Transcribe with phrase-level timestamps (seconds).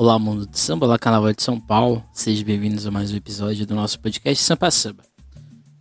[0.00, 2.04] Olá, mundo do samba, olá, Carnaval de São Paulo.
[2.12, 5.02] Sejam bem-vindos a mais um episódio do nosso podcast Sampa Samba.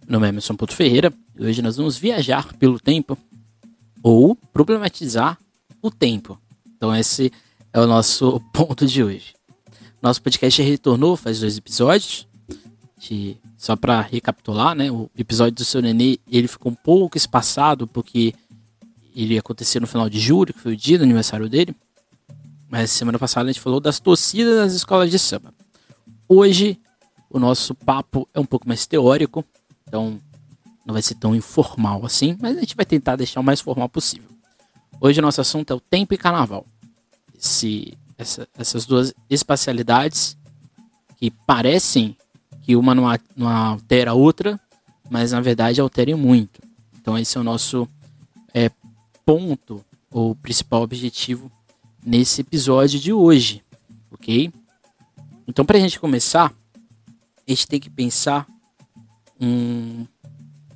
[0.08, 3.16] Meu nome é Emerson Porto Ferreira e hoje nós vamos viajar pelo tempo
[4.02, 5.38] ou problematizar
[5.84, 6.42] o tempo.
[6.66, 7.32] Então, esse
[7.72, 9.36] é o nosso ponto de hoje.
[10.02, 12.28] Nosso podcast retornou faz dois episódios.
[12.98, 14.92] De, só para recapitular, né?
[14.92, 18.34] O episódio do seu nenê ele ficou um pouco espaçado porque
[19.16, 21.76] ele ia acontecer no final de julho, que foi o dia do aniversário dele.
[22.70, 25.54] Mas semana passada a gente falou das torcidas das escolas de samba.
[26.28, 26.78] Hoje
[27.30, 29.44] o nosso papo é um pouco mais teórico,
[29.88, 30.20] então
[30.86, 33.88] não vai ser tão informal assim, mas a gente vai tentar deixar o mais formal
[33.88, 34.30] possível.
[35.00, 36.66] Hoje o nosso assunto é o tempo e carnaval.
[37.38, 40.38] Esse, essa, essas duas espacialidades
[41.18, 42.18] que parecem
[42.64, 43.06] que uma não,
[43.36, 44.60] não altera a outra,
[45.10, 46.62] mas na verdade alteram muito.
[47.00, 47.88] Então esse é o nosso
[48.54, 48.70] é,
[49.26, 51.52] ponto, ou principal objetivo
[52.08, 53.62] nesse episódio de hoje,
[54.10, 54.50] ok?
[55.46, 56.56] Então, para a gente começar,
[57.46, 58.48] a gente tem que pensar
[59.38, 60.08] um,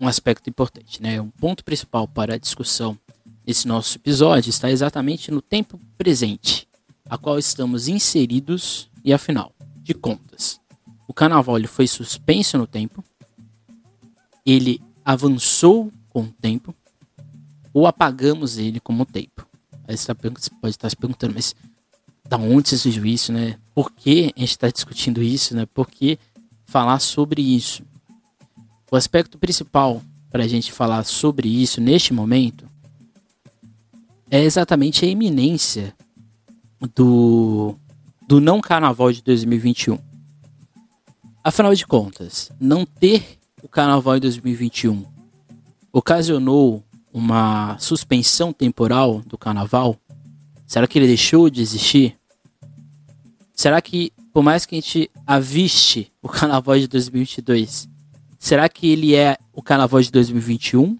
[0.02, 1.22] um aspecto importante, né?
[1.22, 3.00] Um ponto principal para a discussão
[3.46, 6.68] desse nosso episódio está exatamente no tempo presente,
[7.10, 10.60] a qual estamos inseridos e, afinal de contas,
[11.08, 13.02] o carnaval ele foi suspenso no tempo,
[14.45, 16.76] ele avançou com o tempo,
[17.73, 19.50] ou apagamos ele como tempo.
[19.92, 21.53] Aí você, tá, pode estar se perguntando, mas
[22.25, 23.58] da onde você surgiu isso, né?
[23.75, 25.66] Por que a gente está discutindo isso, né?
[25.66, 26.17] Por que
[26.66, 27.83] falar sobre isso?
[28.89, 32.66] O aspecto principal para a gente falar sobre isso neste momento
[34.30, 35.94] é exatamente a iminência
[36.95, 37.76] do,
[38.26, 40.00] do não carnaval de 2021.
[41.44, 45.05] Afinal de contas, não ter o carnaval em 2021
[45.92, 46.81] ocasionou
[47.14, 49.98] uma suspensão temporal do carnaval?
[50.66, 52.17] Será que ele deixou de existir?
[53.54, 57.89] Será que, por mais que a gente aviste o carnaval de 2022,
[58.39, 60.98] será que ele é o carnaval de 2021?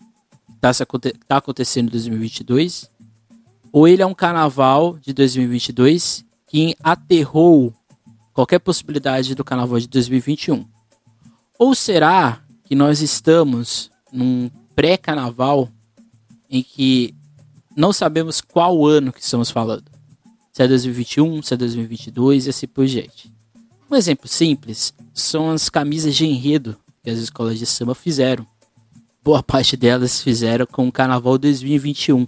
[0.56, 0.86] Está
[1.28, 2.92] tá acontecendo em 2022?
[3.72, 7.74] Ou ele é um carnaval de 2022 que aterrou
[8.34, 10.66] qualquer possibilidade do carnaval de 2021?
[11.58, 15.70] Ou será que nós estamos num pré-carnaval
[16.52, 17.16] em que
[17.76, 19.86] não sabemos qual ano que estamos falando.
[20.52, 23.32] Se é 2021, se é 2022 e assim por diante.
[23.90, 28.46] Um exemplo simples são as camisas de enredo que as escolas de samba fizeram.
[29.24, 32.28] Boa parte delas fizeram com o Carnaval 2021.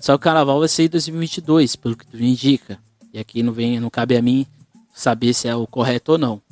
[0.00, 2.80] Só o Carnaval vai ser em 2022, pelo que tu indica.
[3.12, 4.44] E aqui não, vem, não cabe a mim
[4.92, 6.42] saber se é o correto ou não.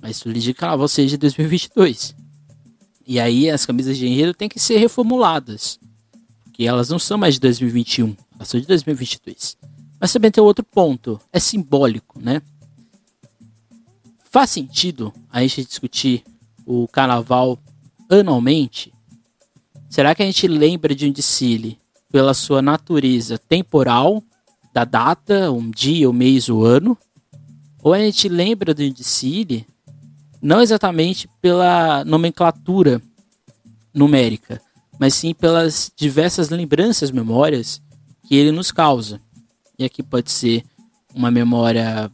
[0.00, 2.14] Mas tu indica que o Carnaval seja de 2022.
[3.04, 5.79] E aí as camisas de enredo têm que ser reformuladas
[6.66, 9.56] elas não são mais de 2021, elas são de 2022.
[10.00, 12.40] Mas também tem outro ponto, é simbólico, né?
[14.30, 16.22] Faz sentido a gente discutir
[16.64, 17.58] o carnaval
[18.08, 18.92] anualmente?
[19.88, 21.78] Será que a gente lembra de um desfile
[22.10, 24.22] pela sua natureza temporal,
[24.72, 26.96] da data, um dia, o um mês, o um ano?
[27.82, 29.66] Ou a gente lembra de um desfile
[30.40, 33.02] não exatamente pela nomenclatura
[33.92, 34.62] numérica,
[35.00, 37.80] mas sim pelas diversas lembranças, memórias
[38.22, 39.18] que ele nos causa.
[39.78, 40.62] E aqui pode ser
[41.14, 42.12] uma memória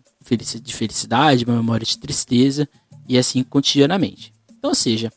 [0.63, 2.69] de felicidade, uma memória de tristeza,
[3.09, 4.33] e assim cotidianamente.
[4.57, 5.13] Então, ou seja,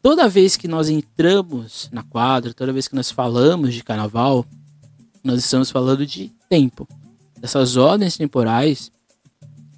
[0.00, 4.46] toda vez que nós entramos na quadra, toda vez que nós falamos de carnaval,
[5.22, 6.88] nós estamos falando de tempo.
[7.38, 8.90] Dessas ordens temporais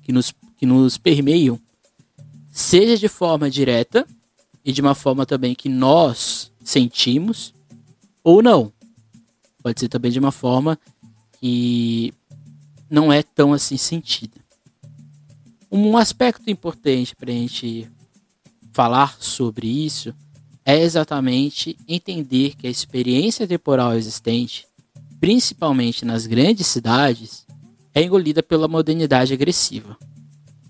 [0.00, 1.59] que nos, que nos permeiam,
[2.53, 4.06] seja de forma direta
[4.65, 7.55] e de uma forma também que nós sentimos
[8.23, 8.73] ou não.
[9.63, 10.79] Pode ser também de uma forma
[11.41, 12.13] que
[12.91, 14.43] não é tão assim sentida.
[15.71, 17.91] Um aspecto importante para a gente
[18.73, 20.15] falar sobre isso
[20.65, 24.67] é exatamente entender que a experiência temporal existente,
[25.21, 27.47] principalmente nas grandes cidades,
[27.95, 29.97] é engolida pela modernidade agressiva.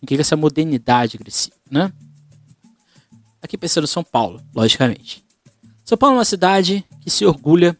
[0.02, 1.92] O que é essa modernidade agressiva, né?
[3.40, 5.23] Aqui pensando em São Paulo, logicamente.
[5.84, 7.76] São Paulo é uma cidade que se orgulha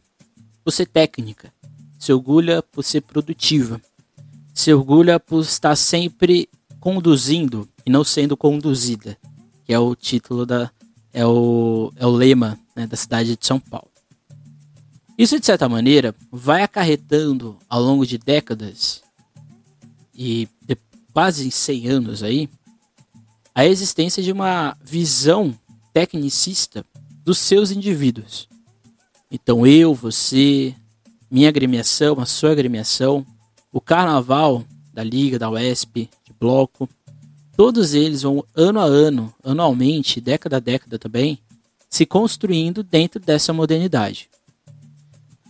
[0.63, 1.51] por ser técnica,
[1.99, 3.81] se orgulha por ser produtiva,
[4.53, 6.49] se orgulha por estar sempre
[6.79, 9.17] conduzindo e não sendo conduzida,
[9.65, 10.71] que é o título da
[11.15, 13.89] é o, é o lema né, da cidade de São Paulo.
[15.17, 19.03] Isso de certa maneira vai acarretando ao longo de décadas
[20.13, 20.77] e de
[21.13, 22.51] quase 100 anos aí
[23.55, 25.57] a existência de uma visão
[25.93, 26.85] tecnicista
[27.25, 28.49] dos seus indivíduos.
[29.31, 30.75] Então eu, você,
[31.31, 33.27] minha agremiação, a sua agremiação,
[33.73, 36.89] o carnaval da Liga, da UESP, de Bloco,
[37.57, 41.39] todos eles vão ano a ano, anualmente, década a década também,
[41.89, 44.29] se construindo dentro dessa modernidade.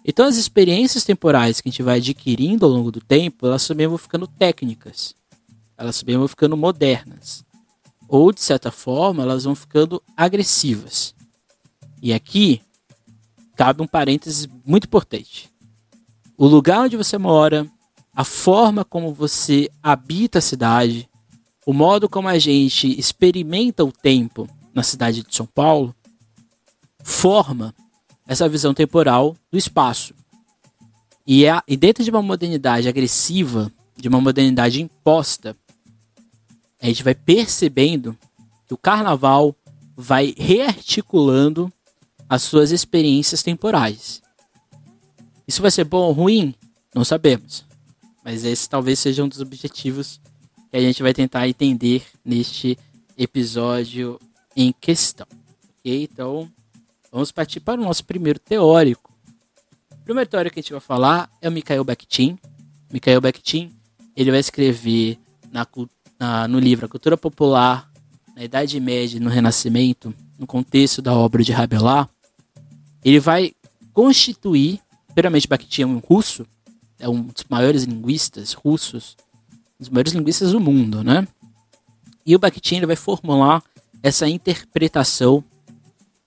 [0.05, 3.87] Então as experiências temporais que a gente vai adquirindo ao longo do tempo, elas também
[3.87, 5.15] vão ficando técnicas.
[5.77, 7.45] Elas também vão ficando modernas.
[8.07, 11.14] Ou, de certa forma, elas vão ficando agressivas.
[12.05, 12.61] E aqui
[13.57, 15.51] cabe um parênteses muito importante.
[16.37, 17.67] O lugar onde você mora,
[18.15, 21.09] a forma como você habita a cidade,
[21.65, 25.95] o modo como a gente experimenta o tempo na cidade de São Paulo,
[27.03, 27.75] forma
[28.27, 30.13] essa visão temporal do espaço.
[31.27, 35.57] E, é, e dentro de uma modernidade agressiva, de uma modernidade imposta,
[36.83, 38.15] a gente vai percebendo
[38.67, 39.57] que o carnaval
[39.97, 41.73] vai rearticulando
[42.29, 44.23] as suas experiências temporais.
[45.47, 46.55] Isso vai ser bom ou ruim?
[46.95, 47.65] Não sabemos.
[48.25, 50.21] Mas esse talvez seja um dos objetivos
[50.71, 52.79] que a gente vai tentar entender neste
[53.17, 54.19] episódio
[54.57, 55.27] em questão.
[55.81, 56.03] Ok?
[56.05, 56.51] Então,
[57.15, 59.15] Vamos partir para o nosso primeiro teórico.
[59.93, 62.37] O primeiro teórico que a gente vai falar é o Mikhail Bakhtin.
[62.93, 63.73] Mikhail Bakhtin,
[64.17, 65.17] ele vai escrever
[65.53, 65.65] na,
[66.19, 67.89] na, no livro A Cultura Popular
[68.35, 72.09] na Idade Média e no Renascimento, no contexto da obra de Rabelais,
[73.05, 73.53] ele vai
[73.93, 76.47] constituir, primeiramente Bakhtin é um russo,
[76.99, 79.17] é um dos maiores linguistas russos,
[79.53, 81.27] um dos maiores linguistas do mundo, né?
[82.25, 83.63] E o Bakhtin ele vai formular
[84.03, 85.45] essa interpretação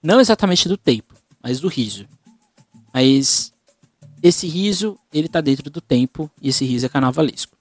[0.02, 2.06] não exatamente do tempo, mas do riso.
[2.94, 3.52] Mas
[4.22, 7.56] esse riso, ele está dentro do tempo e esse riso é carnavalesco.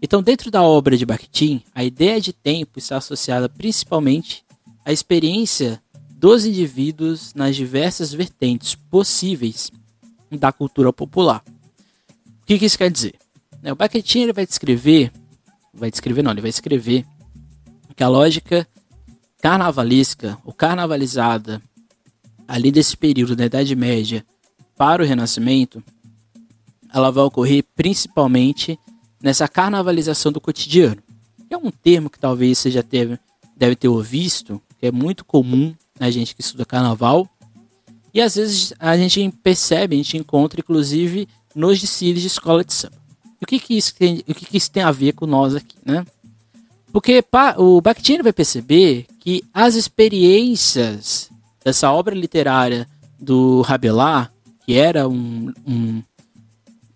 [0.00, 4.44] Então, dentro da obra de Bakhtin, a ideia de tempo está associada principalmente
[4.84, 5.82] à experiência
[6.18, 9.70] dos indivíduos nas diversas vertentes possíveis
[10.30, 11.44] da cultura popular.
[12.42, 13.14] O que, que isso quer dizer?
[13.62, 15.12] Né, o Bakhtin ele vai descrever,
[15.72, 17.06] vai descrever não, ele vai escrever
[17.98, 18.64] que a lógica
[19.42, 21.60] carnavalesca ou carnavalizada
[22.46, 24.24] ali desse período da Idade Média
[24.76, 25.82] para o Renascimento,
[26.94, 28.78] ela vai ocorrer principalmente
[29.20, 31.02] nessa carnavalização do cotidiano.
[31.50, 33.18] É um termo que talvez você já teve,
[33.56, 37.28] deve ter ouvido, que é muito comum na gente que estuda carnaval.
[38.12, 42.72] E às vezes a gente percebe, a gente encontra, inclusive, nos desfiles de escola de
[42.72, 42.96] samba.
[43.40, 45.54] E o que, que, isso, tem, o que, que isso tem a ver com nós
[45.54, 46.04] aqui, né?
[46.92, 47.22] Porque
[47.58, 51.30] o Bakhtin vai perceber que as experiências
[51.64, 52.88] dessa obra literária
[53.20, 54.28] do Rabelais,
[54.64, 56.02] que era um, um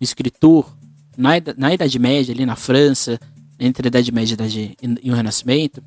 [0.01, 0.75] escritor
[1.17, 3.19] na, na Idade Média, ali na França,
[3.59, 4.35] entre a Idade Média
[5.01, 5.81] e o Renascimento,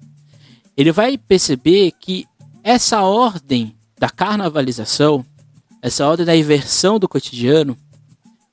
[0.76, 2.26] ele vai perceber que
[2.66, 5.24] essa ordem da carnavalização,
[5.80, 7.78] essa ordem da inversão do cotidiano,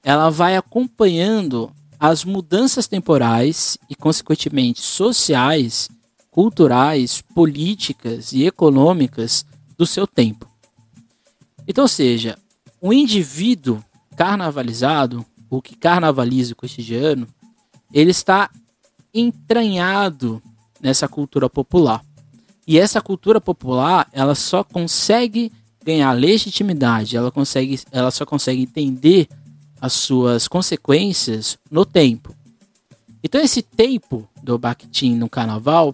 [0.04, 5.90] ela vai acompanhando as mudanças temporais e, consequentemente, sociais,
[6.30, 10.48] culturais, políticas e econômicas do seu tempo.
[11.68, 12.38] Então, seja,
[12.80, 13.84] o um indivíduo
[14.16, 17.28] carnavalizado, o que carnavaliza o cotidiano,
[17.92, 18.52] ele está
[19.12, 20.40] entranhado
[20.80, 22.06] nessa cultura popular.
[22.68, 25.52] E essa cultura popular, ela só consegue
[25.84, 29.28] ganhar legitimidade, ela, consegue, ela só consegue entender
[29.82, 32.34] as suas consequências no tempo.
[33.22, 35.94] Então esse tempo do Bakhtin no carnaval,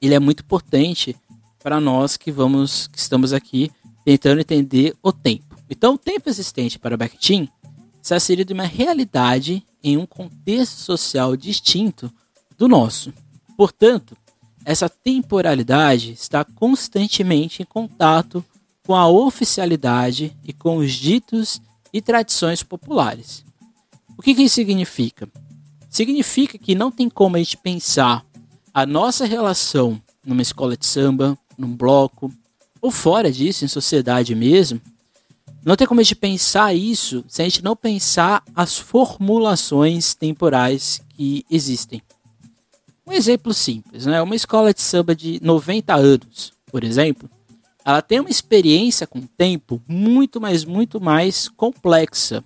[0.00, 1.14] ele é muito importante
[1.62, 3.70] para nós que vamos que estamos aqui
[4.04, 5.56] tentando entender o tempo.
[5.68, 7.48] Então, o tempo existente para Bakhtin
[8.02, 12.10] está inserido em uma realidade em um contexto social distinto
[12.56, 13.12] do nosso.
[13.56, 14.16] Portanto,
[14.68, 18.44] essa temporalidade está constantemente em contato
[18.86, 21.58] com a oficialidade e com os ditos
[21.90, 23.46] e tradições populares.
[24.14, 25.26] O que, que isso significa?
[25.88, 28.22] Significa que não tem como a gente pensar
[28.74, 32.30] a nossa relação numa escola de samba, num bloco,
[32.78, 34.82] ou fora disso, em sociedade mesmo,
[35.64, 41.00] não tem como a gente pensar isso se a gente não pensar as formulações temporais
[41.16, 42.02] que existem.
[43.08, 44.20] Um exemplo simples, né?
[44.20, 47.30] Uma escola de samba de 90 anos, por exemplo,
[47.82, 52.44] ela tem uma experiência com o tempo muito, mais, muito mais complexa.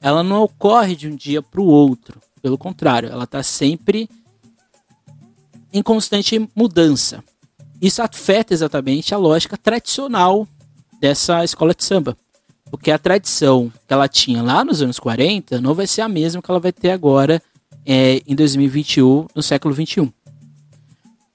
[0.00, 2.20] Ela não ocorre de um dia para o outro.
[2.40, 4.08] Pelo contrário, ela está sempre
[5.72, 7.24] em constante mudança.
[7.82, 10.46] Isso afeta exatamente a lógica tradicional
[11.00, 12.16] dessa escola de samba.
[12.70, 16.40] Porque a tradição que ela tinha lá nos anos 40 não vai ser a mesma
[16.40, 17.42] que ela vai ter agora
[17.84, 20.10] é, em 2021, no século 21.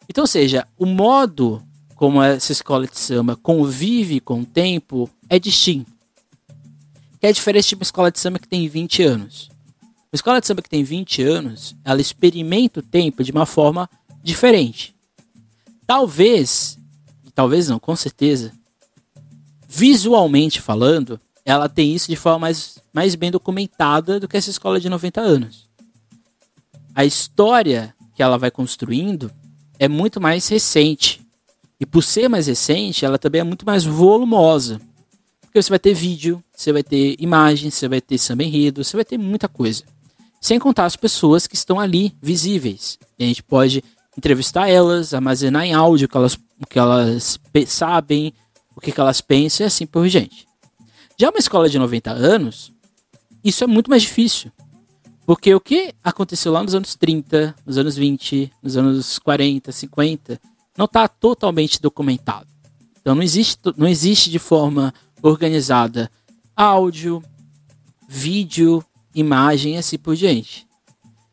[0.08, 1.62] Então, ou seja, o modo
[1.96, 5.92] como essa escola de samba convive com o tempo é distinto.
[7.20, 9.50] Que é diferente de uma escola de samba que tem 20 anos.
[9.82, 13.90] Uma escola de samba que tem 20 anos, ela experimenta o tempo de uma forma
[14.22, 14.96] diferente.
[15.88, 16.78] Talvez,
[17.34, 18.52] talvez não, com certeza,
[19.68, 24.80] visualmente falando, ela tem isso de forma mais, mais bem documentada do que essa escola
[24.80, 25.70] de 90 anos.
[26.96, 29.30] A história que ela vai construindo
[29.78, 31.22] é muito mais recente.
[31.78, 34.80] E por ser mais recente, ela também é muito mais volumosa.
[35.42, 38.96] Porque você vai ter vídeo, você vai ter imagem, você vai ter samba enredo, você
[38.96, 39.84] vai ter muita coisa.
[40.40, 42.98] Sem contar as pessoas que estão ali, visíveis.
[43.20, 43.84] E a gente pode
[44.18, 47.38] entrevistar elas, armazenar em áudio o que elas, o que elas
[47.68, 48.34] sabem,
[48.74, 50.48] o que, que elas pensam e assim por diante.
[51.18, 52.72] Já uma escola de 90 anos,
[53.44, 54.50] isso é muito mais difícil.
[55.26, 60.40] Porque o que aconteceu lá nos anos 30, nos anos 20, nos anos 40, 50,
[60.78, 62.48] não está totalmente documentado.
[63.02, 66.12] Então não existe, não existe de forma organizada
[66.56, 67.24] áudio,
[68.08, 70.68] vídeo, imagem e assim por diante.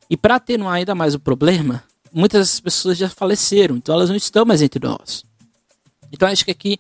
[0.09, 4.45] E para atenuar ainda mais o problema, muitas pessoas já faleceram, então elas não estão
[4.45, 5.25] mais entre nós.
[6.11, 6.79] Então acho que aqui,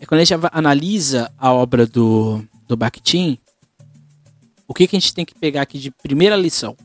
[0.00, 3.38] é quando a gente analisa a obra do, do Bakhtin,
[4.72, 6.76] o que, que a gente tem que pegar aqui de primeira lição?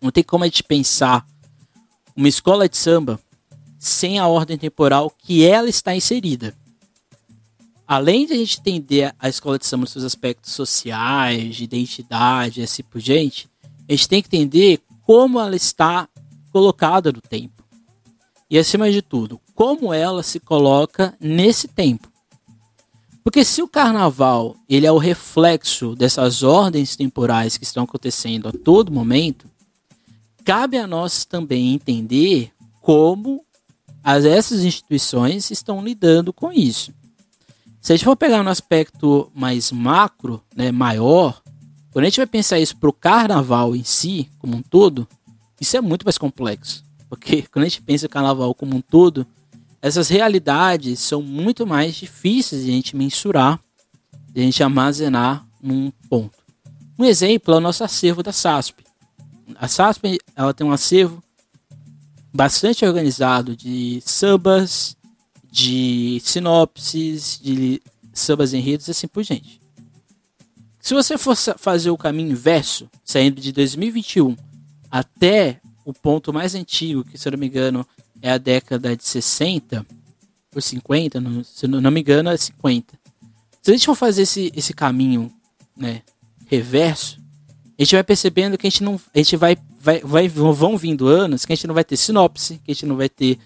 [0.00, 1.26] Não tem como a gente pensar
[2.14, 3.18] uma escola de samba
[3.78, 6.54] sem a ordem temporal que ela está inserida
[7.86, 12.62] além de a gente entender a escola de samba nos seus aspectos sociais, de identidade
[12.62, 13.48] assim por diante,
[13.88, 16.08] a gente tem que entender como ela está
[16.50, 17.62] colocada no tempo.
[18.48, 22.10] E acima de tudo, como ela se coloca nesse tempo.
[23.24, 28.52] Porque se o carnaval ele é o reflexo dessas ordens temporais que estão acontecendo a
[28.52, 29.50] todo momento,
[30.44, 32.52] cabe a nós também entender
[32.82, 33.42] como
[34.02, 36.92] as, essas instituições estão lidando com isso.
[37.80, 41.42] Se a gente for pegar no aspecto mais macro, né, maior,
[41.90, 45.08] quando a gente vai pensar isso para o carnaval em si, como um todo,
[45.58, 46.84] isso é muito mais complexo.
[47.08, 49.26] Porque quando a gente pensa o carnaval como um todo,
[49.84, 53.60] essas realidades são muito mais difíceis de a gente mensurar,
[54.30, 56.38] de a gente armazenar num ponto.
[56.98, 58.82] Um exemplo é o nosso acervo da SASP.
[59.56, 61.22] A SASP ela tem um acervo
[62.32, 64.96] bastante organizado de sambas,
[65.52, 69.60] de sinopses, de sambas enredos e assim por diante.
[70.80, 74.34] Se você for fazer o caminho inverso, saindo de 2021
[74.90, 77.86] até o ponto mais antigo, que se eu não me engano
[78.24, 79.84] é a década de 60
[80.54, 82.98] ou 50, não, se não me engano é 50.
[83.60, 85.30] Se a gente for fazer esse, esse caminho
[85.76, 86.00] né,
[86.46, 87.20] reverso,
[87.78, 88.98] a gente vai percebendo que a gente não.
[89.14, 90.26] A gente vai, vai, vai.
[90.26, 93.10] Vão vindo anos que a gente não vai ter sinopse, que a gente não vai
[93.10, 93.38] ter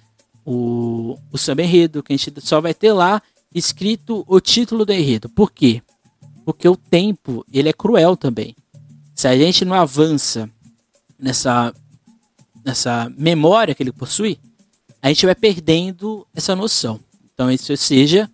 [0.44, 3.20] o, o samba enredo, que a gente só vai ter lá
[3.52, 5.28] escrito o título do enredo.
[5.28, 5.82] Por quê?
[6.44, 8.54] Porque o tempo, ele é cruel também.
[9.12, 10.48] Se a gente não avança
[11.18, 11.74] nessa,
[12.64, 14.38] nessa memória que ele possui,
[15.02, 17.00] a gente vai perdendo essa noção.
[17.32, 18.30] Então, isso seja,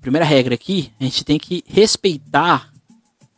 [0.00, 2.72] primeira regra aqui, a gente tem que respeitar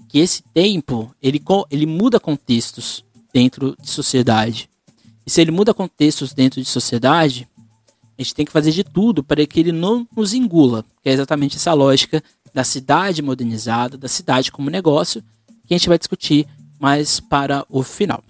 [0.09, 4.69] que esse tempo, ele, ele muda contextos dentro de sociedade.
[5.27, 7.49] E se ele muda contextos dentro de sociedade,
[8.19, 11.13] a gente tem que fazer de tudo para que ele não nos engula, que é
[11.13, 12.23] exatamente essa lógica
[12.53, 15.23] da cidade modernizada, da cidade como negócio,
[15.67, 16.47] que a gente vai discutir
[16.79, 18.23] mais para o final.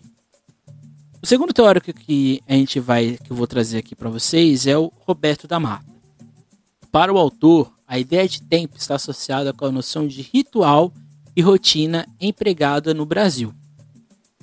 [1.23, 4.79] O segundo teórico que a gente vai, que eu vou trazer aqui para vocês é
[4.79, 5.85] o Roberto da Mata.
[6.91, 10.91] Para o autor, a ideia de tempo está associada com a noção de ritual
[11.37, 13.55] e rotina empregada no Brasil.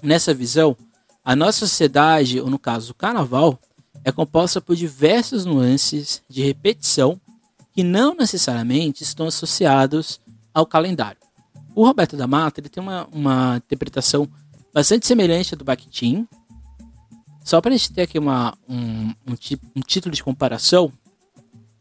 [0.03, 0.77] Nessa visão,
[1.25, 3.60] a nossa sociedade, ou no caso o carnaval,
[4.03, 7.19] é composta por diversas nuances de repetição
[7.74, 10.22] que não necessariamente estão associados
[10.53, 11.19] ao calendário.
[11.75, 14.29] O Roberto da Mata ele tem uma, uma interpretação
[14.72, 16.27] bastante semelhante à do Bakhtin.
[17.48, 19.38] Só para a gente ter aqui uma, um, um,
[19.77, 20.92] um título de comparação,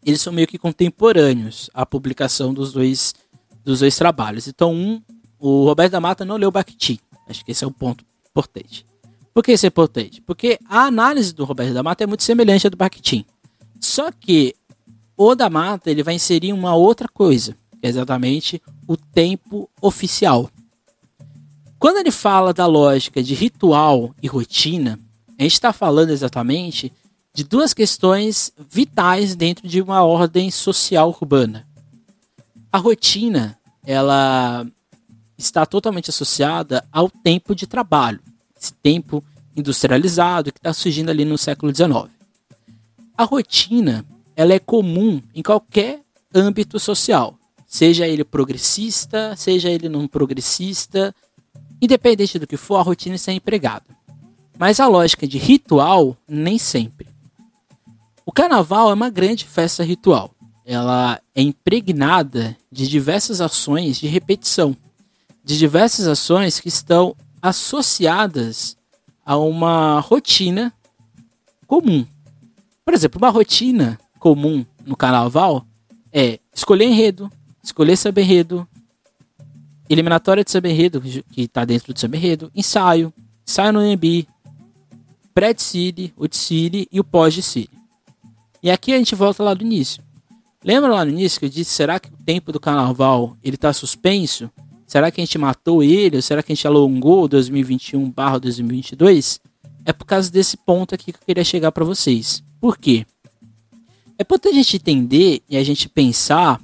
[0.04, 3.12] eles são meio que contemporâneos à publicação dos dois,
[3.64, 4.46] dos dois trabalhos.
[4.46, 5.02] Então, um,
[5.40, 7.00] o Roberto da Mata não leu Bakhtin.
[7.28, 8.86] Acho que esse é um ponto importante.
[9.34, 10.20] Por que isso é importante?
[10.20, 13.24] Porque a análise do Roberto da Mata é muito semelhante à do Bakhtin.
[13.80, 14.54] Só que
[15.16, 20.48] o da Mata ele vai inserir uma outra coisa, é exatamente o tempo oficial.
[21.76, 24.96] Quando ele fala da lógica de ritual e rotina,
[25.38, 26.92] a gente está falando exatamente
[27.34, 31.66] de duas questões vitais dentro de uma ordem social urbana.
[32.72, 34.66] A rotina, ela
[35.36, 38.20] está totalmente associada ao tempo de trabalho
[38.58, 39.22] esse tempo
[39.54, 42.10] industrializado que está surgindo ali no século XIX.
[43.16, 46.00] A rotina ela é comum em qualquer
[46.34, 51.14] âmbito social, seja ele progressista, seja ele não progressista,
[51.80, 53.84] Independente do que for, a rotina está empregada.
[54.58, 57.06] Mas a lógica de ritual, nem sempre.
[58.24, 60.34] O carnaval é uma grande festa ritual.
[60.64, 64.76] Ela é impregnada de diversas ações de repetição,
[65.44, 68.76] de diversas ações que estão associadas
[69.24, 70.72] a uma rotina
[71.66, 72.04] comum.
[72.84, 75.64] Por exemplo, uma rotina comum no carnaval
[76.12, 77.30] é escolher enredo,
[77.62, 78.66] escolher samba enredo,
[79.88, 83.12] eliminatória de samba enredo, que está dentro do samba enredo, ensaio,
[83.46, 84.26] ensaio no EMB,
[85.36, 87.68] pré-desfile, o desfile e o pós-desfile.
[88.62, 90.02] E aqui a gente volta lá do início.
[90.64, 93.70] Lembra lá no início que eu disse, será que o tempo do carnaval ele está
[93.70, 94.50] suspenso?
[94.86, 96.16] Será que a gente matou ele?
[96.16, 99.38] Ou será que a gente alongou 2021 barra 2022?
[99.84, 102.42] É por causa desse ponto aqui que eu queria chegar para vocês.
[102.58, 103.04] Por quê?
[104.18, 106.58] É importante a gente entender e a gente pensar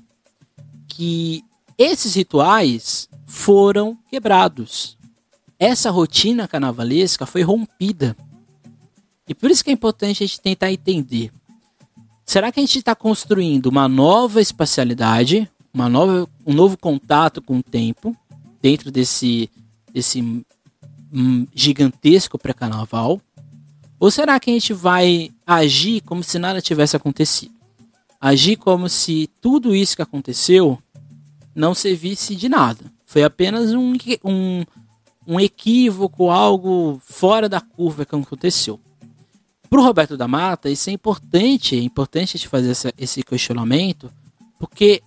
[0.89, 1.45] que
[1.77, 4.97] esses rituais foram quebrados.
[5.59, 8.17] Essa rotina carnavalesca foi rompida.
[9.33, 11.33] E por isso que é importante a gente tentar entender.
[12.23, 17.57] Será que a gente está construindo uma nova espacialidade, uma nova, um novo contato com
[17.57, 18.15] o tempo
[18.61, 19.49] dentro desse,
[19.91, 20.21] desse
[21.11, 23.23] hum, gigantesco pré-carnaval?
[23.99, 27.55] Ou será que a gente vai agir como se nada tivesse acontecido?
[28.21, 30.79] Agir como se tudo isso que aconteceu
[31.55, 32.85] não servisse de nada.
[33.07, 34.63] Foi apenas um, um,
[35.27, 38.79] um equívoco, algo fora da curva que aconteceu.
[39.73, 43.23] Para o Roberto da Mata, isso é importante, é importante a gente fazer essa, esse
[43.23, 44.13] questionamento,
[44.59, 45.03] porque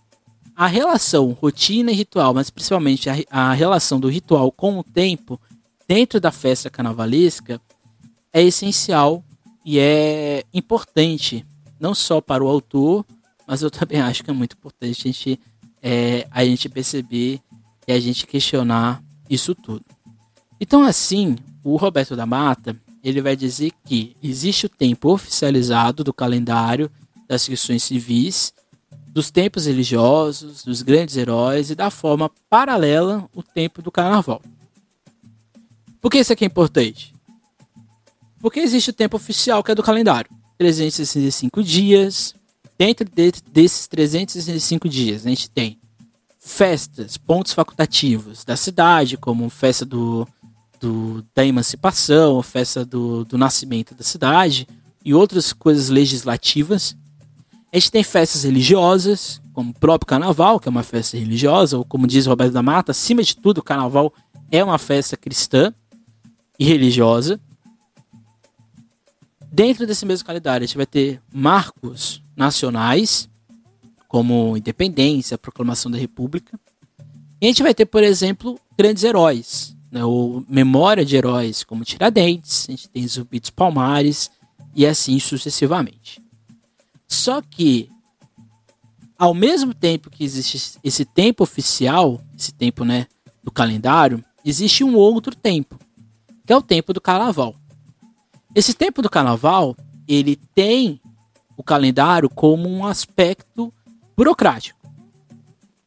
[0.56, 5.40] a relação rotina e ritual, mas principalmente a, a relação do ritual com o tempo
[5.88, 7.62] dentro da festa carnavalesca
[8.34, 9.24] é essencial
[9.64, 11.46] e é importante,
[11.80, 13.06] não só para o autor,
[13.46, 15.40] mas eu também acho que é muito importante a gente
[15.80, 17.40] é, a gente perceber
[17.88, 19.86] e a gente questionar isso tudo.
[20.60, 22.76] Então, assim, o Roberto da Mata
[23.08, 26.92] ele vai dizer que existe o tempo oficializado do calendário
[27.28, 28.54] das questões civis,
[29.08, 34.42] dos tempos religiosos, dos grandes heróis e da forma paralela o tempo do carnaval.
[36.02, 37.14] Por que isso aqui é importante?
[38.40, 42.36] Porque existe o tempo oficial que é do calendário, 365 dias,
[42.78, 45.80] Dentro de, desses 365 dias, a gente tem
[46.38, 50.28] festas, pontos facultativos da cidade, como festa do,
[50.80, 54.68] do da emancipação, festa do, do nascimento da cidade
[55.04, 56.96] e outras coisas legislativas.
[57.72, 61.86] A gente tem festas religiosas, como o próprio carnaval, que é uma festa religiosa, ou
[61.86, 64.14] como diz Roberto da Mata, acima de tudo, o carnaval
[64.52, 65.74] é uma festa cristã
[66.58, 67.40] e religiosa.
[69.52, 73.30] Dentro desse mesmo calendário, a gente vai ter marcos nacionais,
[74.08, 76.60] como independência, proclamação da República.
[77.42, 81.86] E a gente vai ter, por exemplo, grandes heróis, né, ou memória de heróis como
[81.86, 84.30] Tiradentes, a gente tem Zumbi dos Palmares
[84.76, 86.22] e assim sucessivamente.
[87.08, 87.90] Só que,
[89.18, 93.08] ao mesmo tempo que existe esse tempo oficial, esse tempo né,
[93.42, 95.80] do calendário, existe um outro tempo,
[96.46, 97.56] que é o tempo do carnaval.
[98.54, 101.00] Esse tempo do carnaval, ele tem
[101.56, 103.74] o calendário como um aspecto
[104.18, 104.78] burocrático.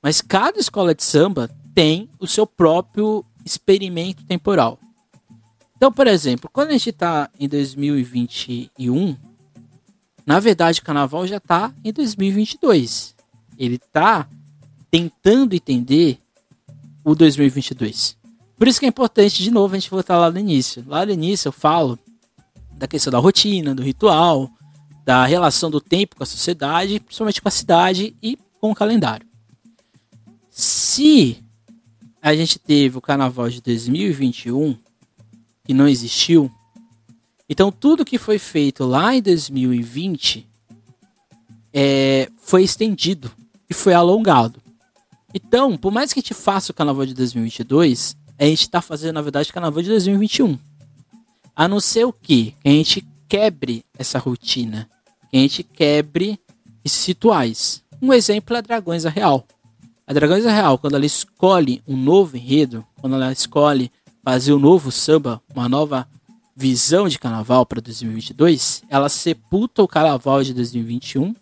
[0.03, 4.79] Mas cada escola de samba tem o seu próprio experimento temporal.
[5.77, 9.17] Então, por exemplo, quando a gente está em 2021,
[10.27, 13.15] na verdade o carnaval já está em 2022.
[13.57, 14.29] Ele está
[14.91, 16.19] tentando entender
[17.05, 18.17] o 2022.
[18.57, 20.85] Por isso que é importante, de novo, a gente voltar lá no início.
[20.87, 21.99] Lá no início eu falo
[22.73, 24.51] da questão da rotina, do ritual,
[25.05, 29.27] da relação do tempo com a sociedade, principalmente com a cidade e com o calendário.
[30.51, 31.43] Se
[32.29, 34.77] a gente teve o carnaval de 2021
[35.65, 36.51] que não existiu,
[37.49, 40.47] então tudo que foi feito lá em 2020
[41.73, 43.31] é, foi estendido
[43.69, 44.61] e foi alongado.
[45.33, 49.15] Então, por mais que a gente faça o carnaval de 2022, a gente está fazendo,
[49.15, 50.59] na verdade, o carnaval de 2021.
[51.55, 52.55] A não ser o que?
[52.65, 54.89] A gente quebre essa rotina
[55.31, 56.39] que a gente quebre
[56.85, 57.83] esses rituais.
[58.01, 59.47] Um exemplo é Dragões a Real.
[60.09, 63.93] A Dragões a Real, quando ela escolhe um novo enredo, quando ela escolhe
[64.25, 66.09] fazer um novo samba, uma nova
[66.57, 71.37] visão de carnaval para 2022, ela sepulta o carnaval de 2021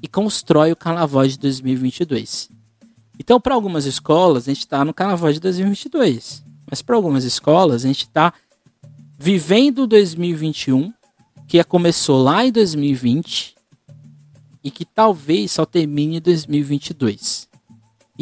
[0.00, 2.48] e constrói o carnaval de 2022.
[3.18, 7.84] Então, para algumas escolas, a gente está no carnaval de 2022, mas para algumas escolas,
[7.84, 8.32] a gente está
[9.18, 10.92] vivendo 2021
[11.48, 13.56] que começou lá em 2020
[14.62, 17.41] e que talvez só termine em 2022.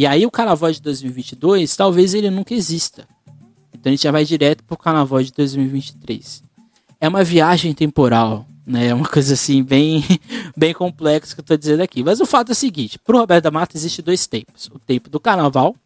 [0.00, 3.06] E aí o carnaval de 2022, talvez ele nunca exista.
[3.70, 6.42] Então a gente já vai direto pro carnaval de 2023.
[6.98, 8.86] É uma viagem temporal, né?
[8.86, 10.02] É uma coisa assim bem,
[10.56, 12.02] bem complexa que eu tô dizendo aqui.
[12.02, 15.10] Mas o fato é o seguinte: pro Roberto da Mata existe dois tempos: o tempo
[15.10, 15.76] do carnaval,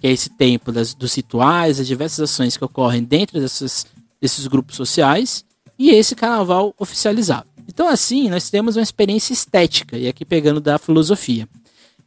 [0.00, 3.84] que é esse tempo das, dos rituais, as diversas ações que ocorrem dentro dessas,
[4.18, 5.44] desses grupos sociais,
[5.78, 7.46] e esse carnaval oficializado.
[7.68, 11.46] Então, assim, nós temos uma experiência estética, e aqui pegando da filosofia.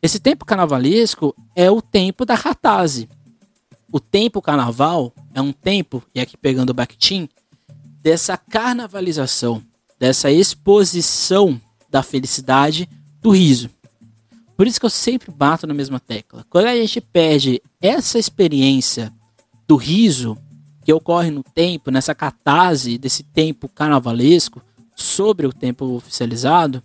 [0.04, 3.08] Esse tempo carnavalesco é o tempo da ratase.
[3.90, 7.30] O tempo carnaval é um tempo, e aqui pegando o Bakhtin,
[8.02, 9.64] dessa carnavalização,
[9.98, 11.58] dessa exposição
[11.90, 12.90] da felicidade
[13.22, 13.70] do riso.
[14.58, 16.46] Por isso que eu sempre bato na mesma tecla.
[16.50, 19.10] Quando a gente perde essa experiência
[19.66, 20.38] do riso
[20.84, 24.62] que ocorre no tempo, nessa catarse desse tempo carnavalesco
[24.94, 26.84] sobre o tempo oficializado,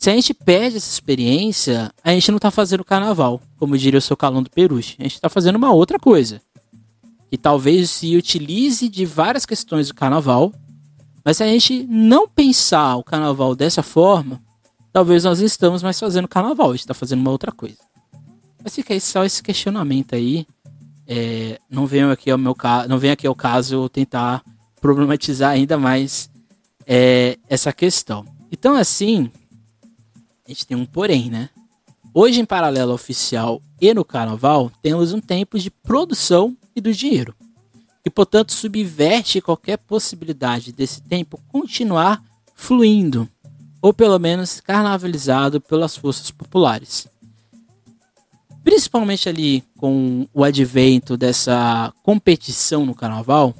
[0.00, 4.00] se a gente perde essa experiência, a gente não está fazendo carnaval, como diria o
[4.00, 4.96] seu calão do Peruche.
[4.98, 6.40] A gente está fazendo uma outra coisa.
[7.30, 10.54] Que talvez se utilize de várias questões do carnaval,
[11.22, 14.42] mas se a gente não pensar o carnaval dessa forma,
[14.90, 17.76] talvez nós estamos mais fazendo carnaval, a gente está fazendo uma outra coisa.
[18.64, 20.46] Mas fica aí só esse questionamento aí.
[21.06, 24.42] É, não venho aqui ao meu caso, não vem aqui ao caso tentar
[24.80, 26.30] problematizar ainda mais
[26.86, 28.24] é, essa questão.
[28.50, 29.30] Então, assim,
[30.50, 31.48] gente tem um porém, né?
[32.12, 36.92] Hoje, em paralelo ao oficial e no carnaval, temos um tempo de produção e do
[36.92, 37.34] dinheiro,
[38.02, 42.22] que, portanto, subverte qualquer possibilidade desse tempo continuar
[42.54, 43.28] fluindo,
[43.80, 47.06] ou pelo menos carnavalizado pelas forças populares.
[48.64, 53.54] Principalmente ali com o advento dessa competição no carnaval,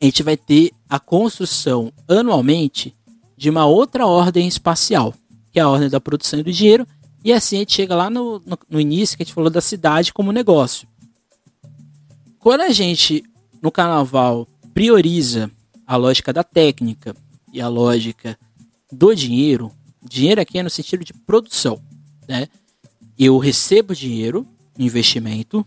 [0.00, 2.96] a gente vai ter a construção anualmente
[3.36, 5.14] de uma outra ordem espacial
[5.52, 6.86] que é a ordem da produção e do dinheiro,
[7.24, 9.60] e assim a gente chega lá no, no, no início que a gente falou da
[9.60, 10.88] cidade como negócio.
[12.38, 13.22] Quando a gente,
[13.60, 15.50] no carnaval, prioriza
[15.86, 17.14] a lógica da técnica
[17.52, 18.36] e a lógica
[18.90, 19.70] do dinheiro,
[20.02, 21.80] dinheiro aqui é no sentido de produção,
[22.26, 22.48] né?
[23.18, 25.64] Eu recebo dinheiro, investimento,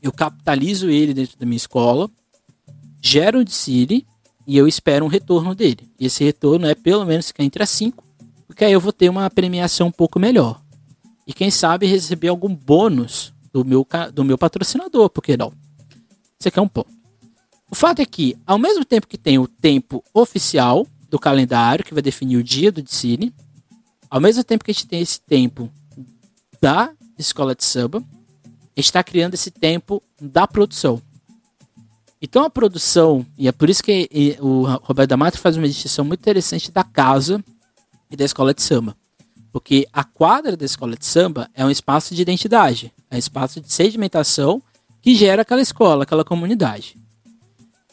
[0.00, 2.08] eu capitalizo ele dentro da minha escola,
[3.00, 4.06] gero o DCIRI
[4.46, 5.90] e eu espero um retorno dele.
[5.98, 8.03] E esse retorno é pelo menos entre as 5
[8.54, 10.62] porque aí eu vou ter uma premiação um pouco melhor.
[11.26, 15.52] E quem sabe receber algum bônus do meu, do meu patrocinador, por que não?
[16.38, 16.88] Isso aqui é um ponto.
[17.68, 21.92] O fato é que, ao mesmo tempo que tem o tempo oficial do calendário, que
[21.92, 23.34] vai definir o dia do Dicine,
[24.08, 25.68] ao mesmo tempo que a gente tem esse tempo
[26.60, 31.02] da escola de samba, a gente está criando esse tempo da produção.
[32.22, 36.04] Então a produção, e é por isso que o Roberto da Mata faz uma distinção
[36.04, 37.42] muito interessante da casa
[38.14, 38.96] e da escola de samba.
[39.52, 43.60] Porque a quadra da escola de samba é um espaço de identidade, é um espaço
[43.60, 44.62] de sedimentação
[45.02, 46.96] que gera aquela escola, aquela comunidade.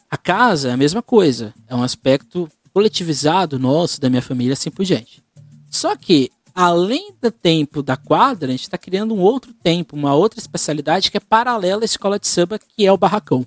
[0.09, 4.71] A casa é a mesma coisa, é um aspecto coletivizado nosso, da minha família, assim
[4.71, 5.21] por diante.
[5.69, 10.13] Só que, além do tempo da quadra, a gente está criando um outro tempo, uma
[10.15, 13.45] outra especialidade que é paralela à escola de samba, que é o barracão.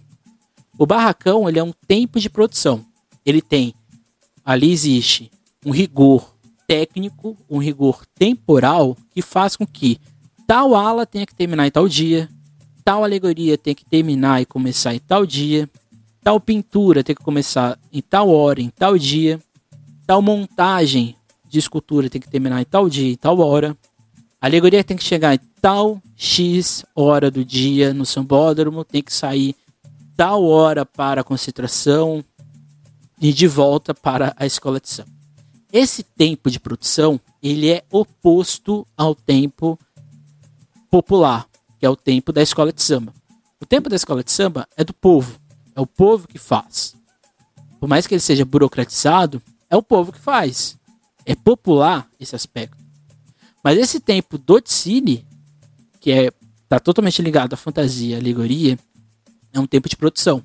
[0.78, 2.84] O barracão ele é um tempo de produção.
[3.24, 3.74] Ele tem,
[4.44, 5.30] ali existe
[5.64, 6.33] um rigor
[6.66, 9.98] técnico, um rigor temporal que faz com que
[10.46, 12.28] tal ala tenha que terminar em tal dia,
[12.84, 15.68] tal alegoria tenha que terminar e começar em tal dia,
[16.22, 19.40] tal pintura tem que começar em tal hora, em tal dia,
[20.06, 21.16] tal montagem
[21.48, 23.76] de escultura tem que terminar em tal dia, em tal hora.
[24.40, 29.12] A alegoria tem que chegar em tal X hora do dia no sambódromo, tem que
[29.12, 29.54] sair
[30.16, 32.24] tal hora para a concentração
[33.20, 35.13] e de volta para a escola de samba.
[35.74, 39.76] Esse tempo de produção, ele é oposto ao tempo
[40.88, 41.48] popular,
[41.80, 43.12] que é o tempo da escola de samba.
[43.60, 45.36] O tempo da escola de samba é do povo,
[45.74, 46.94] é o povo que faz.
[47.80, 50.78] Por mais que ele seja burocratizado, é o povo que faz.
[51.26, 52.76] É popular esse aspecto.
[53.60, 55.26] Mas esse tempo do Ticine,
[55.98, 56.30] que é
[56.68, 58.78] tá totalmente ligado à fantasia, à alegoria,
[59.52, 60.40] é um tempo de produção.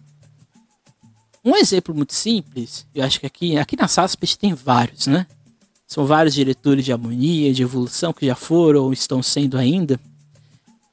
[1.44, 5.26] Um exemplo muito simples, eu acho que aqui, aqui na SASP tem vários, né?
[5.88, 10.00] São vários diretores de harmonia, de evolução que já foram ou estão sendo ainda.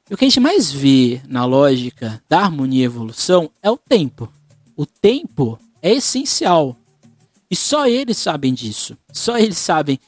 [0.09, 3.77] E o que a gente mais vê na lógica da harmonia e evolução é o
[3.77, 4.31] tempo.
[4.75, 6.75] O tempo é essencial.
[7.51, 8.97] E só eles sabem disso.
[9.11, 9.99] Só eles sabem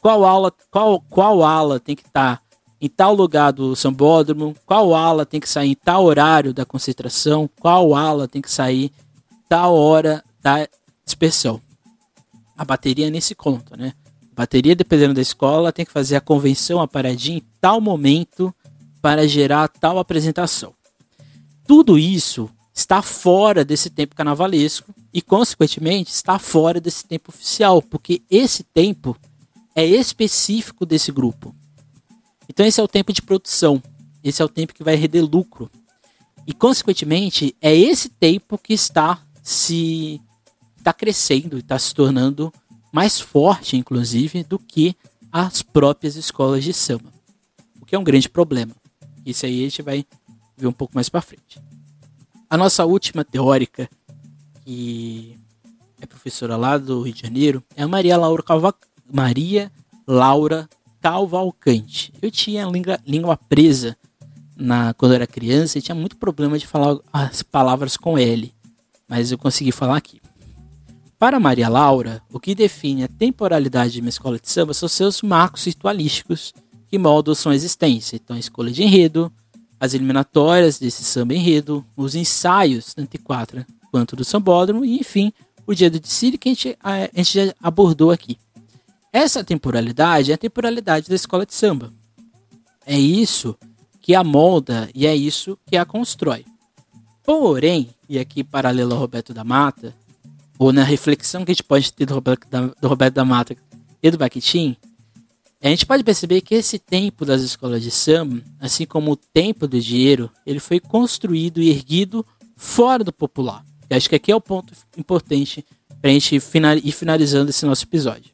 [0.00, 2.42] qual aula, qual, qual ala tem que estar tá
[2.80, 7.48] em tal lugar do sambódromo, qual ala tem que sair em tal horário da concentração,
[7.60, 8.92] qual ala tem que sair
[9.48, 10.68] tal hora da
[11.04, 11.60] dispersão.
[12.56, 13.94] A bateria nem se conta, né?
[14.32, 18.54] A bateria, dependendo da escola, tem que fazer a convenção, a paradinha em tal momento
[19.00, 20.74] para gerar tal apresentação.
[21.66, 28.22] Tudo isso está fora desse tempo carnavalesco e, consequentemente, está fora desse tempo oficial, porque
[28.30, 29.16] esse tempo
[29.74, 31.54] é específico desse grupo.
[32.48, 33.82] Então, esse é o tempo de produção,
[34.22, 35.70] esse é o tempo que vai render lucro.
[36.46, 40.20] E, consequentemente, é esse tempo que está se
[40.76, 42.52] está crescendo e está se tornando
[42.92, 44.94] mais forte, inclusive, do que
[45.32, 47.10] as próprias escolas de samba.
[47.80, 48.76] O que é um grande problema.
[49.24, 50.04] Isso aí a gente vai
[50.54, 51.58] ver um pouco mais para frente.
[52.50, 53.88] A nossa última teórica,
[54.66, 55.38] que
[55.98, 58.74] é professora lá do Rio de Janeiro, é a Maria Laura, Calva...
[59.10, 59.72] Maria
[60.06, 60.68] Laura
[61.00, 62.12] Cavalcante.
[62.20, 63.96] Eu tinha língua, língua presa
[64.54, 68.52] na, quando eu era criança e tinha muito problema de falar as palavras com L,
[69.08, 70.20] mas eu consegui falar aqui.
[71.18, 75.22] Para Maria Laura, o que define a temporalidade de uma escola de samba são seus
[75.22, 76.54] marcos ritualísticos
[76.88, 78.16] que moldam sua existência.
[78.16, 79.32] Então, a escolha de enredo,
[79.80, 85.32] as eliminatórias desse samba enredo, os ensaios, tanto de quatro quanto do sambódromo, e enfim,
[85.66, 88.38] o dia do desfile que a gente, a, a gente já abordou aqui.
[89.12, 91.92] Essa temporalidade é a temporalidade da escola de samba.
[92.86, 93.56] É isso
[94.00, 96.44] que a molda e é isso que a constrói.
[97.24, 99.94] Porém, e aqui paralelo ao Roberto da Mata,
[100.58, 103.56] ou na reflexão que a gente pode ter do Roberto da, do Roberto da Mata
[104.02, 104.76] e do Bakhtin,
[105.60, 109.66] a gente pode perceber que esse tempo das escolas de samba, assim como o tempo
[109.66, 112.24] do dinheiro, ele foi construído e erguido
[112.56, 113.64] fora do popular.
[113.90, 115.64] E acho que aqui é o ponto importante
[116.00, 118.32] para a gente ir finalizando esse nosso episódio.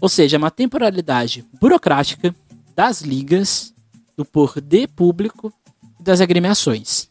[0.00, 2.34] Ou seja, uma temporalidade burocrática
[2.74, 3.72] das ligas,
[4.16, 5.52] do poder público
[6.00, 7.08] e das agremiações.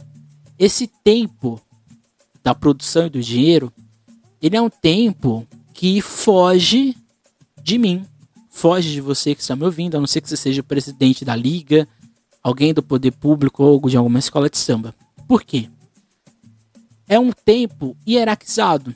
[0.60, 1.62] Esse tempo
[2.46, 3.74] da produção e do dinheiro
[4.40, 6.96] ele é um tempo que foge
[7.64, 8.06] de mim,
[8.52, 11.26] foge de você que está me ouvindo, a não ser que você seja o presidente
[11.26, 11.88] da liga,
[12.44, 14.94] alguém do poder público ou de alguma escola de samba.
[15.28, 15.68] Por quê?
[17.08, 18.94] É um tempo hierarquizado.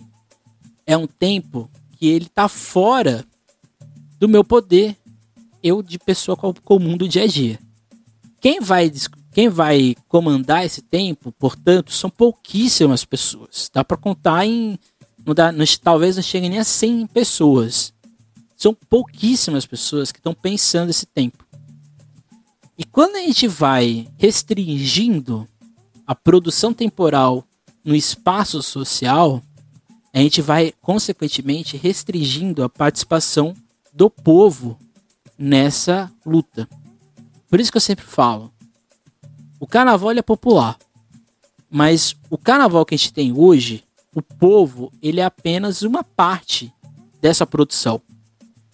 [0.86, 3.26] É um tempo que ele está fora
[4.20, 4.96] do meu poder,
[5.64, 7.60] eu de pessoa comum do dia a dia.
[8.40, 8.92] Quem vai,
[9.32, 13.70] quem vai comandar esse tempo, portanto, são pouquíssimas pessoas.
[13.74, 14.78] Dá para contar em
[15.26, 17.94] não dá, não, talvez não chegue nem a 100 pessoas.
[18.56, 21.46] São pouquíssimas pessoas que estão pensando esse tempo.
[22.78, 25.48] E quando a gente vai restringindo
[26.08, 27.46] a produção temporal
[27.84, 29.42] no espaço social,
[30.14, 33.54] a gente vai, consequentemente, restringindo a participação
[33.94, 34.80] do povo
[35.38, 36.68] nessa luta.
[37.50, 38.52] Por isso que eu sempre falo:
[39.60, 40.78] o carnaval é popular,
[41.70, 46.74] mas o carnaval que a gente tem hoje o povo ele é apenas uma parte
[47.22, 48.02] dessa produção.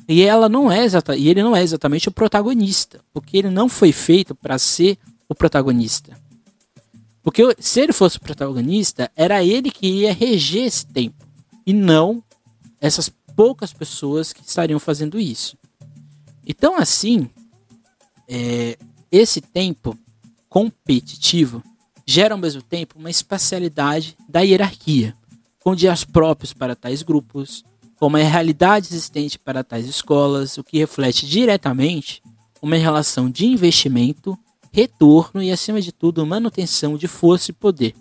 [0.07, 3.67] E ela não é exata, e ele não é exatamente o protagonista, porque ele não
[3.67, 6.15] foi feito para ser o protagonista.
[7.23, 11.25] Porque se ele fosse o protagonista, era ele que ia reger esse tempo,
[11.65, 12.23] e não
[12.79, 15.57] essas poucas pessoas que estariam fazendo isso.
[16.45, 17.27] Então, assim,
[18.29, 18.77] é,
[19.11, 19.97] esse tempo
[20.55, 21.61] competitivo
[22.07, 25.13] gera ao mesmo tempo uma espacialidade da hierarquia
[25.59, 27.65] com dias próprios para tais grupos,
[27.97, 32.23] com uma realidade existente para tais escolas, o que reflete diretamente
[32.61, 34.39] uma relação de investimento,
[34.71, 37.93] retorno e, acima de tudo, manutenção de força e poder.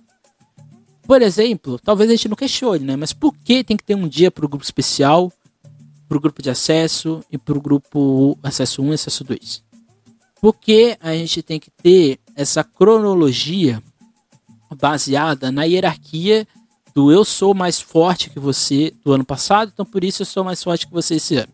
[1.02, 2.94] Por exemplo, talvez a gente não questione, né?
[2.94, 5.32] Mas por que tem que ter um dia para o grupo especial,
[6.08, 9.64] para o grupo de acesso e para o grupo acesso 1 e acesso 2?
[10.40, 13.82] Por que a gente tem que ter essa cronologia
[14.74, 16.46] baseada na hierarquia
[16.94, 20.44] do eu sou mais forte que você do ano passado, então por isso eu sou
[20.44, 21.52] mais forte que você esse ano.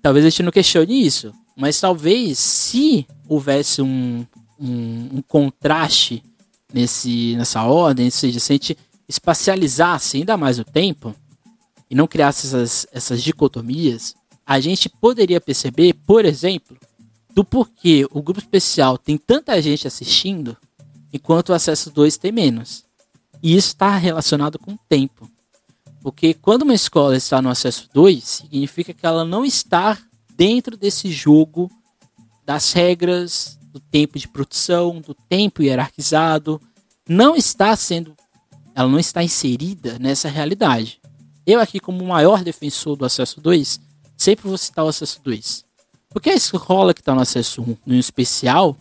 [0.00, 4.24] Talvez a gente não questione isso, mas talvez se houvesse um,
[4.58, 6.22] um, um contraste
[6.72, 11.14] nesse, nessa ordem, ou seja, se a gente espacializasse ainda mais o tempo
[11.90, 14.14] e não criasse essas, essas dicotomias,
[14.46, 16.76] a gente poderia perceber, por exemplo,
[17.34, 20.56] do porquê o grupo especial tem tanta gente assistindo
[21.12, 22.84] enquanto o acesso 2 tem menos.
[23.42, 25.28] E isso está relacionado com o tempo.
[26.00, 29.98] Porque quando uma escola está no acesso 2, significa que ela não está
[30.36, 31.70] dentro desse jogo
[32.44, 36.60] das regras, do tempo de produção, do tempo hierarquizado,
[37.08, 38.14] não está sendo,
[38.74, 41.00] ela não está inserida nessa realidade.
[41.46, 43.80] Eu aqui como o maior defensor do acesso 2,
[44.16, 45.64] sempre vou citar o acesso 2.
[46.14, 48.76] Porque a escola que está no acesso 1, no especial,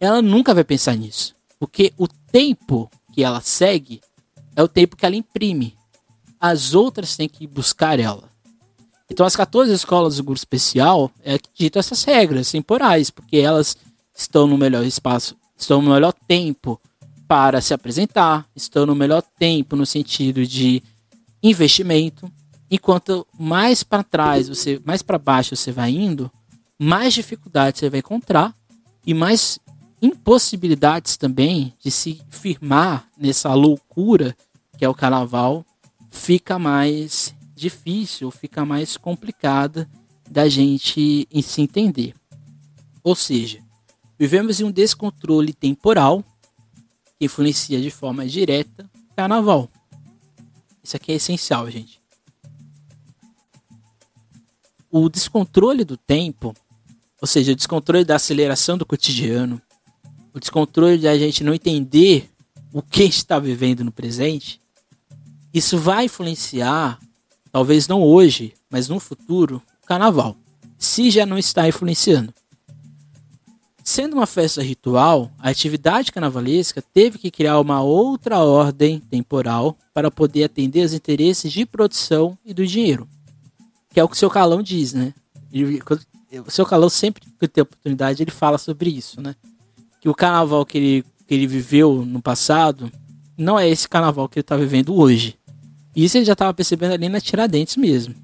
[0.00, 1.36] ela nunca vai pensar nisso.
[1.58, 4.00] Porque o tempo que ela segue
[4.56, 5.76] é o tempo que ela imprime.
[6.40, 8.30] As outras têm que buscar ela.
[9.10, 13.76] Então, as 14 escolas do grupo especial é que ditam essas regras temporais, porque elas
[14.16, 16.80] estão no melhor espaço, estão no melhor tempo
[17.28, 20.82] para se apresentar, estão no melhor tempo no sentido de
[21.42, 22.32] investimento.
[22.70, 26.30] Enquanto mais para trás você, mais para baixo você vai indo,
[26.82, 28.54] mais dificuldades você vai encontrar
[29.06, 29.58] e mais
[30.00, 34.34] impossibilidades também de se firmar nessa loucura
[34.78, 35.62] que é o carnaval
[36.10, 39.86] fica mais difícil, fica mais complicada
[40.28, 42.14] da gente se entender.
[43.02, 43.62] Ou seja,
[44.18, 46.24] vivemos em um descontrole temporal
[47.18, 49.68] que influencia de forma direta o carnaval.
[50.82, 52.00] Isso aqui é essencial, gente.
[54.90, 56.54] O descontrole do tempo,
[57.20, 59.60] ou seja, o descontrole da aceleração do cotidiano,
[60.32, 62.30] o descontrole de a gente não entender
[62.72, 64.60] o que está vivendo no presente,
[65.52, 66.98] isso vai influenciar,
[67.50, 70.36] talvez não hoje, mas no futuro, o carnaval,
[70.78, 72.32] se já não está influenciando.
[73.82, 80.10] Sendo uma festa ritual, a atividade carnavalesca teve que criar uma outra ordem temporal para
[80.10, 83.08] poder atender os interesses de produção e do dinheiro.
[83.92, 85.12] Que é o que o seu Calão diz, né?
[86.38, 89.34] O seu Calão sempre que tem oportunidade, ele fala sobre isso, né?
[90.00, 92.90] Que o carnaval que ele, que ele viveu no passado
[93.36, 95.36] não é esse carnaval que ele está vivendo hoje.
[95.94, 98.14] Isso ele já estava percebendo ali na Tiradentes mesmo.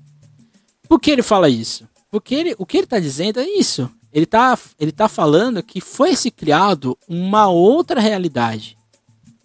[0.88, 1.88] Por que ele fala isso?
[2.10, 3.90] Porque ele, o que ele está dizendo é isso.
[4.12, 8.78] Ele está ele tá falando que foi se criado uma outra realidade.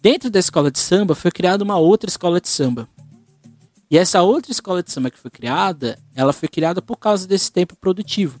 [0.00, 2.88] Dentro da escola de samba foi criada uma outra escola de samba.
[3.90, 7.52] E essa outra escola de samba que foi criada, ela foi criada por causa desse
[7.52, 8.40] tempo produtivo.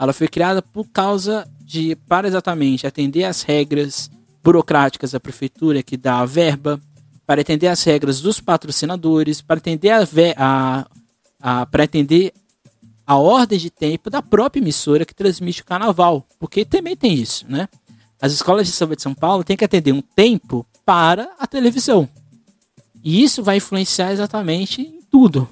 [0.00, 4.10] Ela foi criada por causa de, para exatamente atender às regras
[4.42, 6.80] burocráticas da prefeitura que dá a verba,
[7.26, 10.08] para atender às regras dos patrocinadores, para atender a,
[10.38, 10.86] a,
[11.38, 12.32] a, para atender
[13.06, 17.44] a ordem de tempo da própria emissora que transmite o carnaval, porque também tem isso,
[17.46, 17.68] né?
[18.22, 22.08] As escolas de samba de São Paulo têm que atender um tempo para a televisão.
[23.04, 25.48] E isso vai influenciar exatamente em tudo.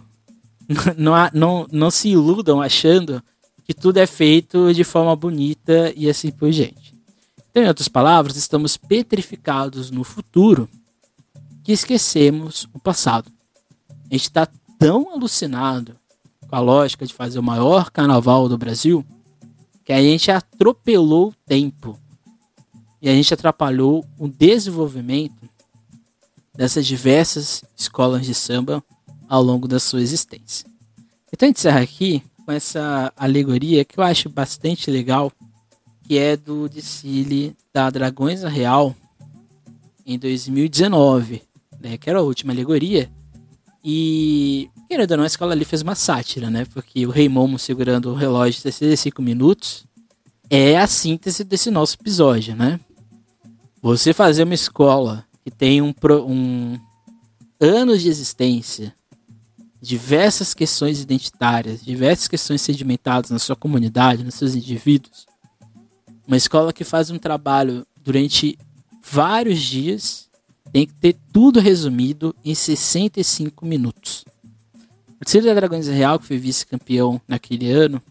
[0.98, 3.22] Não, não, não se iludam achando
[3.68, 6.94] que tudo é feito de forma bonita e assim por diante.
[7.50, 10.66] Então, em outras palavras, estamos petrificados no futuro
[11.62, 13.30] que esquecemos o passado.
[13.90, 15.94] A gente está tão alucinado
[16.48, 19.04] com a lógica de fazer o maior carnaval do Brasil
[19.84, 21.98] que a gente atropelou o tempo
[23.02, 25.46] e a gente atrapalhou o desenvolvimento
[26.54, 28.82] dessas diversas escolas de samba
[29.28, 30.66] ao longo da sua existência.
[31.30, 35.30] Então a gente encerra aqui com essa alegoria que eu acho bastante legal,
[36.02, 38.96] que é do desfile da Dragões Real
[40.06, 41.42] em 2019
[41.78, 43.10] né, que era a última alegoria.
[43.84, 46.64] E, querendo ou não, a escola ali fez uma sátira, né?
[46.72, 49.84] Porque o Rei Momo segurando o relógio de 65 minutos
[50.48, 52.80] é a síntese desse nosso episódio, né?
[53.82, 55.94] Você fazer uma escola que tem um,
[56.26, 56.78] um
[57.60, 58.94] anos de existência,
[59.80, 65.26] diversas questões identitárias, diversas questões sedimentadas na sua comunidade, nos seus indivíduos.
[66.26, 68.58] Uma escola que faz um trabalho durante
[69.02, 70.28] vários dias
[70.72, 74.24] tem que ter tudo resumido em 65 minutos.
[75.20, 78.02] O Tiro da Dragões Real, que foi vice-campeão naquele ano,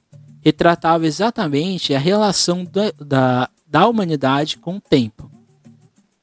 [0.42, 5.30] retratava exatamente a relação da, da, da humanidade com o tempo.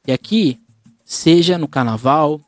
[0.06, 0.60] E aqui,
[1.04, 2.40] seja no carnaval,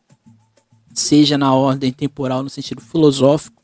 [1.00, 3.62] seja na ordem temporal no sentido filosófico,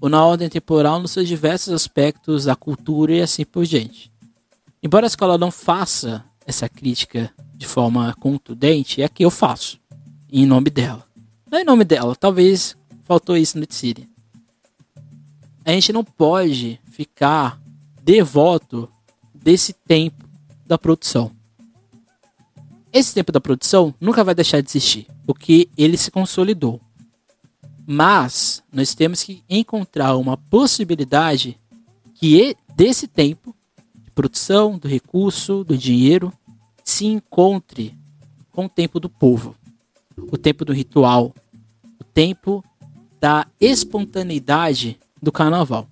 [0.00, 4.12] ou na ordem temporal nos seus diversos aspectos da cultura e assim por diante.
[4.82, 9.80] Embora a escola não faça essa crítica de forma contundente, é que eu faço.
[10.30, 11.04] Em nome dela.
[11.50, 14.08] Não é em nome dela, talvez faltou isso no Tsiri.
[15.64, 17.60] A gente não pode ficar
[18.02, 18.88] devoto
[19.34, 20.24] desse tempo
[20.66, 21.32] da produção.
[22.98, 26.80] Esse tempo da produção nunca vai deixar de existir, porque ele se consolidou.
[27.86, 31.56] Mas nós temos que encontrar uma possibilidade
[32.12, 33.54] que desse tempo
[33.94, 36.32] de produção, do recurso, do dinheiro,
[36.82, 37.96] se encontre
[38.50, 39.54] com o tempo do povo,
[40.16, 41.32] o tempo do ritual,
[42.00, 42.64] o tempo
[43.20, 45.86] da espontaneidade do carnaval.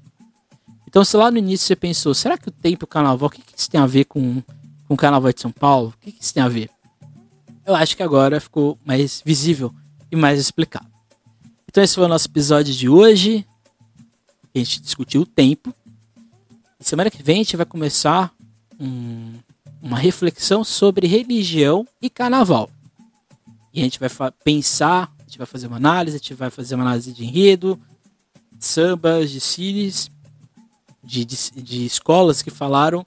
[0.88, 3.56] Então, se lá no início você pensou, será que o tempo carnaval, o que, que
[3.56, 4.42] isso tem a ver com,
[4.88, 5.94] com o carnaval de São Paulo?
[5.96, 6.68] O que, que isso tem a ver?
[7.66, 9.74] Eu acho que agora ficou mais visível
[10.08, 10.86] e mais explicado.
[11.68, 13.44] Então, esse foi o nosso episódio de hoje.
[14.54, 15.74] A gente discutiu o tempo.
[16.78, 18.32] E semana que vem a gente vai começar
[18.78, 19.32] um,
[19.82, 22.70] uma reflexão sobre religião e carnaval.
[23.74, 24.08] E a gente vai
[24.44, 27.80] pensar, a gente vai fazer uma análise, a gente vai fazer uma análise de enredo,
[28.52, 30.08] de sambas, de cílios,
[31.02, 33.04] de, de, de escolas que falaram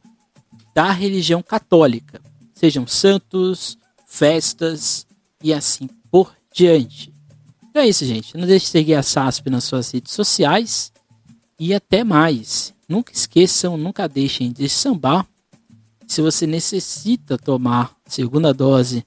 [0.75, 2.21] da religião católica.
[2.53, 3.77] Sejam santos,
[4.09, 5.05] festas
[5.41, 7.13] e assim por diante.
[7.69, 8.35] Então é isso, gente.
[8.35, 10.91] Não deixe de seguir a SASP nas suas redes sociais.
[11.59, 12.73] E até mais.
[12.87, 15.27] Nunca esqueçam, nunca deixem de sambar.
[16.07, 19.05] Se você necessita tomar segunda dose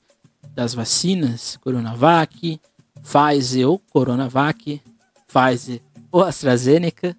[0.54, 2.60] das vacinas Coronavac,
[3.02, 4.80] Pfizer ou Coronavac,
[5.26, 5.82] Pfizer
[6.12, 7.16] ou AstraZeneca,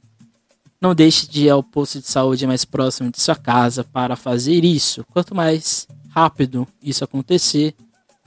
[0.79, 4.63] não deixe de ir ao posto de saúde mais próximo de sua casa para fazer
[4.63, 5.03] isso.
[5.11, 7.75] Quanto mais rápido isso acontecer,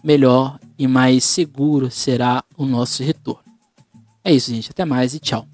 [0.02, 3.44] melhor e mais seguro será o nosso retorno.
[4.24, 4.70] É isso, gente.
[4.70, 5.46] Até mais e tchau.